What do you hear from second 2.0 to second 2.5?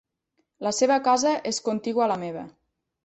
a la meva.